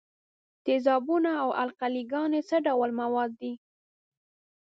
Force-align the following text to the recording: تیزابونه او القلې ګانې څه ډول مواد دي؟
تیزابونه 0.65 1.31
او 1.41 1.49
القلې 1.63 2.03
ګانې 2.11 2.41
څه 2.49 2.57
ډول 2.67 2.89
مواد 3.01 3.31
دي؟ 3.41 3.53